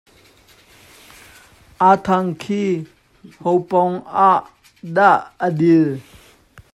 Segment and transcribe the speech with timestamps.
[1.89, 2.63] AaThang khi
[3.41, 3.95] ho pawng
[4.29, 4.41] ah
[4.95, 5.87] dah a dir?